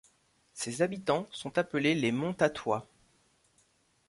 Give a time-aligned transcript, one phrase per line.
[0.55, 2.87] Ses habitants sont appelés les Montatois.